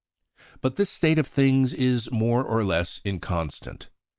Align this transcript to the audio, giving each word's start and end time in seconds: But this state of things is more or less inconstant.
But 0.61 0.77
this 0.77 0.89
state 0.89 1.19
of 1.19 1.27
things 1.27 1.73
is 1.73 2.09
more 2.09 2.43
or 2.43 2.63
less 2.63 3.01
inconstant. 3.05 3.91